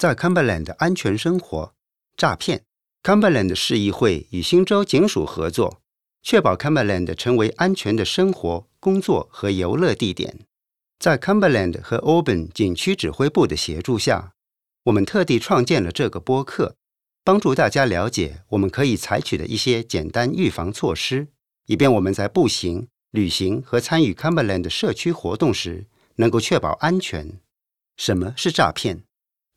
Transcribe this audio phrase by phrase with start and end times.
[0.00, 1.74] 在 Cumberland 安全生活
[2.16, 2.62] 诈骗。
[3.02, 5.82] Cumberland 市议会与新州警署合作，
[6.22, 10.38] 确保 Cumberland 成为安全的生活、工作和游乐地点。
[10.98, 14.32] 在 Cumberland 和 Auburn 景区指挥部的协助下，
[14.84, 16.76] 我们特地创建了这个播客，
[17.22, 21.28] 帮助大家了解我们可以采取的一些简单预防措施，
[21.66, 27.38] 以便我们在步行、旅行和参与 Cumberland 社区活动时能够确保安全。
[27.98, 29.02] 什么是诈骗？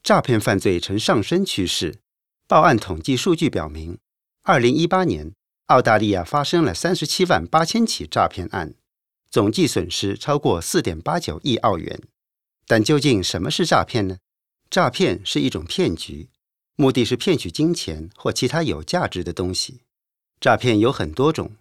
[0.03, 2.01] 诈骗犯罪呈上升趋势。
[2.45, 3.97] 报案统计数据表明
[4.43, 5.31] ，2018年
[5.67, 8.73] 澳大利亚发生了37万八千起诈骗案，
[9.31, 12.01] 总计损失超过4.89亿澳元。
[12.67, 14.17] 但究竟什么是诈骗呢？
[14.69, 16.27] 诈骗是一种骗局，
[16.75, 19.83] 目的是骗取金钱或其他有价值的东西。
[20.41, 21.51] 诈骗有很多种，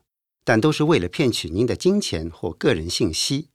[0.43, 3.51] 但都是为了骗取您的金钱或个人信息。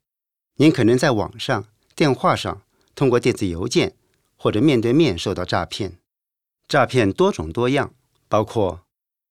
[0.56, 2.62] 您可能在网上、电话上。
[2.96, 3.94] 通过电子邮件
[4.38, 5.98] 或者面对面受到诈骗，
[6.68, 7.94] 诈骗多种多样，
[8.30, 8.84] 包括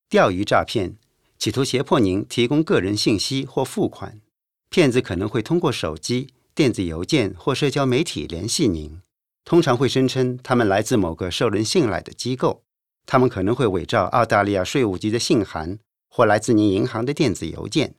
[0.09, 0.97] 钓鱼诈骗，
[1.39, 4.21] 企图胁迫您提供个人信息或付款。
[4.69, 9.01] 骗子可能会通过手机、电子邮件或社交媒体联系您，
[9.45, 12.65] 通常会声称他们来自某个受人信赖的机构。
[13.07, 17.95] 他们可能会伪造澳大利亚税务局的信函或来自您银行的电子邮件。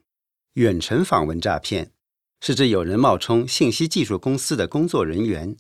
[0.54, 1.92] 远程访问诈骗。
[2.40, 5.58] 是指有人冒充信息技术公司的工作人员，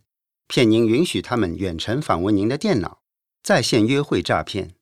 [0.47, 3.01] 骗您允许他们远程访问您的电脑。
[3.43, 4.75] 在线约会诈骗，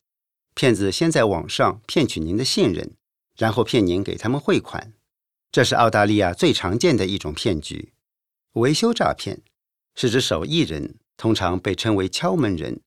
[0.53, 2.95] 骗子先在网上骗取您的信任，
[3.38, 4.94] 然后骗您给他们汇款。
[5.52, 7.94] 这是澳大利亚最常见的一种骗局。
[8.53, 9.41] 维修诈骗
[9.95, 12.81] 是指手艺人，通常被称为敲门人，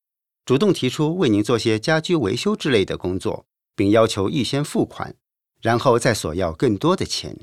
[0.44, 5.14] 主动提出为您做些家居维修之类的工作，并要求预先付款，
[5.60, 7.38] 然后再索要更多的钱。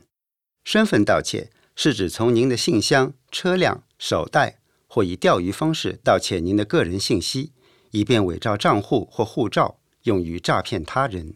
[0.63, 4.59] 身份盗窃是指从您的信箱、车辆、手袋
[4.95, 7.51] 或以钓鱼方式盗窃您的个人信息，
[7.91, 11.35] 以便伪造账户或护照，用于诈骗他人。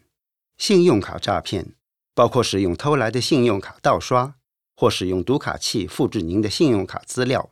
[0.58, 1.74] 信用卡诈骗
[2.16, 4.36] 包括使用偷来的信用卡盗刷，
[4.78, 7.50] 或使用读卡器复制您的信用卡资料。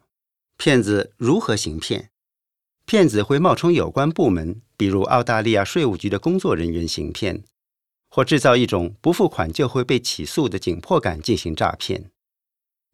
[0.55, 2.09] 骗子如何行骗？
[2.85, 7.43] 骗子会冒充有关部门，比如澳大利亚税务局的工作人员行骗。
[8.09, 12.11] 或制造一种不付款就会被起诉的紧迫感进行诈骗。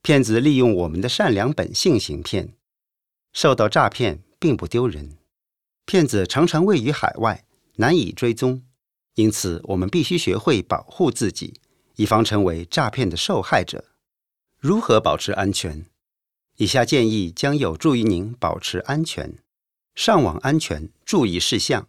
[0.01, 2.55] 骗子利用我们的善良本性行骗，
[3.33, 5.17] 受到诈骗并不丢人。
[5.85, 7.43] 骗子常常位于海外，
[7.75, 8.63] 难以追踪，
[9.15, 11.59] 因此我们必须学会保护自己，
[11.95, 13.83] 以防成为诈骗的受害者。
[14.59, 15.85] 如何保持安全？
[16.57, 19.35] 以下建议将有助于您保持安全。
[19.95, 21.87] 上网安全注意事项：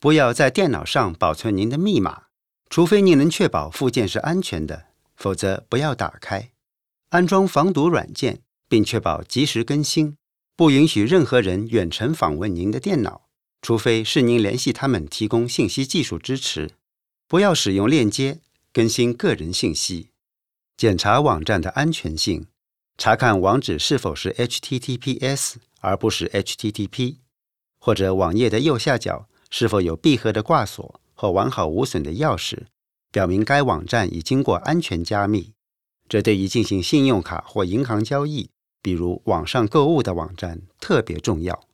[0.00, 2.24] 不要在电脑上保存您的密码。
[2.68, 6.50] 除非您能确保附件是安全的，否则不要打开。
[7.10, 10.16] 安装防毒软件，并确保及时更新。
[10.56, 13.28] 不允许任何人远程访问您的电脑，
[13.62, 16.70] 除非是您联系他们提供信息技术支持。
[17.28, 18.40] 不要使用链接
[18.72, 20.08] 更新个人信息。
[20.76, 22.46] 检查网站的安全性，
[22.96, 27.16] 查看网址是否是 HTTPS 而不是 HTTP，
[27.78, 31.00] 或者网页的右下角是否有闭合的挂锁。
[31.18, 32.66] 或完好无损的钥匙，
[33.10, 35.54] 表明该网站已经过安全加密。
[36.10, 38.50] 这对于进行信用卡或银行交易，
[38.86, 41.66] 比如网上购物的网站特别重要。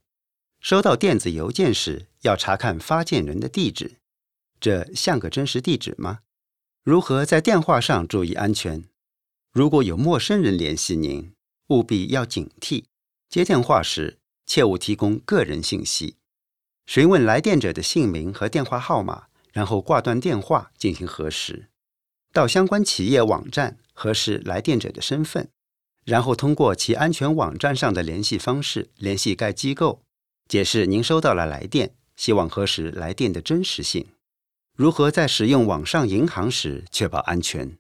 [0.63, 3.97] 收到电子邮件时，要查看发件人的地址，
[4.59, 6.21] 这像个真实地址吗？
[6.83, 8.85] 如何在电话上注意安全？
[9.53, 11.35] 如果有陌生人联系您，
[11.69, 12.85] 务必要警惕。
[13.29, 16.17] 接电话时，切勿提供个人信息。
[16.87, 19.25] 询问来电者的姓名和电话号码。
[19.53, 21.69] 然后挂断电话进行核实，
[22.33, 25.51] 到相关企业网站核实来电者的身份，
[26.05, 30.03] 然后通过其安全网站上的联系方式联系该机构，
[30.49, 34.07] 解释您收到了来电，希望核实来电的真实性。
[34.75, 37.79] 如何在使用网上银行时确保安全？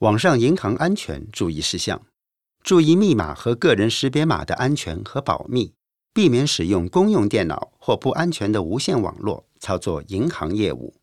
[0.00, 2.02] 网上银行安全注意事项：
[2.62, 5.72] 注意密码和个人识别码的安全和保密，
[6.12, 10.94] 避免使用公用电脑或不安全的无线网络操作银行业务。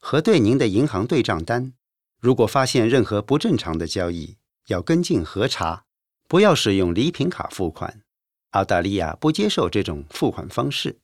[0.00, 1.74] 核对您的银行对账单，
[2.20, 4.36] 如果发现任何不正常的交易，
[4.68, 5.84] 要跟进核查。
[6.28, 8.02] 不要使用礼品卡付款，
[8.50, 10.98] 澳大利亚不接受这种付款方式，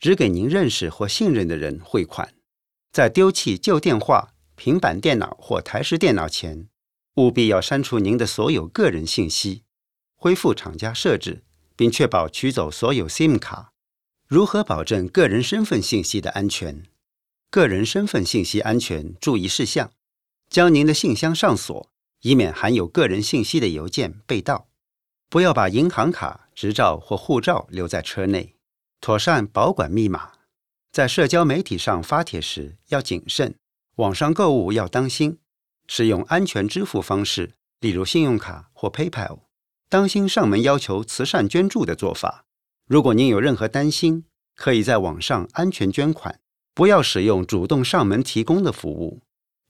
[0.00, 2.34] 只给您认识或信任的人汇款。
[2.90, 6.68] 在丢弃旧电话、平板电脑或台式电脑前，
[7.14, 9.62] 务必要删除您的所有个人信息，
[10.16, 11.44] 恢复厂家设置，
[11.76, 13.72] 并确保取走所有 SIM 卡。
[14.26, 16.82] 如何保证个人身份信息的安全？
[17.48, 19.92] 个人身份信息安全注意事项：
[20.50, 21.90] 将您的信箱上锁，
[22.20, 24.68] 以免含有个人信息的邮件被盗。
[25.30, 28.54] 不要把银行卡、执照或护照留在车内。
[29.00, 30.32] 妥善保管密码。
[30.90, 33.54] 在社交媒体上发帖时要谨慎，
[33.96, 35.38] 网上购物要当心，
[35.86, 39.40] 使用安全支付方式，例如信用卡或 PayPal。
[39.88, 42.46] 当心上门要求慈善捐助的做法。
[42.86, 44.24] 如果您有任何担心，
[44.56, 46.40] 可以在网上安全捐款。
[46.74, 49.20] 不要使用主动上门提供的服务。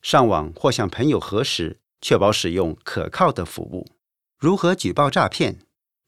[0.03, 3.87] 上网或向朋友核实，确保使用可靠的服务。
[4.39, 5.59] 如何举报诈骗？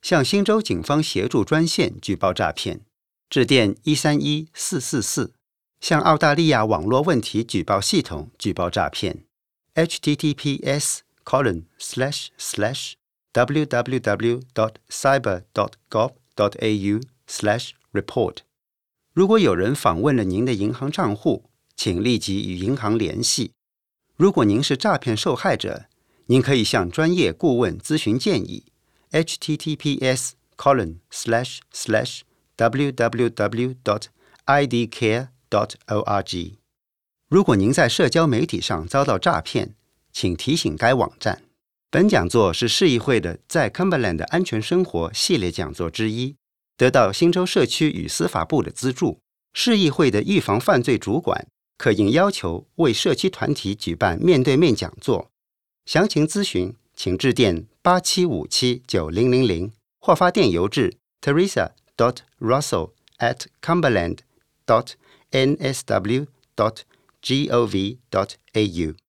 [0.02, 2.80] 向新州警方协助专线举报诈骗，
[3.28, 5.34] 致电一三一四四四。
[5.78, 9.24] 向澳大利亚网络问题举报系统举报诈骗
[9.74, 12.92] ：https colon slash slash
[13.32, 18.38] www dot cyber dot gov dot au slash report。
[19.12, 23.52] 如果有人访问了您的银行账户，请立即与银行联系。
[24.20, 25.86] 如果您是诈骗受害者，
[26.26, 28.66] 您可以向专业顾问咨询建议。
[29.12, 32.20] https colon slash slash
[32.54, 34.08] www dot
[34.44, 36.52] idcare dot org。
[37.30, 39.74] 如果您在社交媒体上遭到诈骗，
[40.12, 41.40] 请提醒该网站。
[41.90, 46.36] 本讲座是市议会的在 Cumberland 安全生活系列讲座之一。
[46.76, 49.20] 得到新州社区与司法部的资助，
[49.54, 51.46] 市议会的预防犯罪主管
[51.80, 55.30] 可应要求为社区团体举办面对面讲座。
[55.86, 64.18] 详情咨询，请致电八七五七九零零零，或发电邮至 teresa dot russell at cumberland
[64.66, 64.92] dot
[65.30, 66.80] nsw dot
[67.22, 69.00] gov dot au。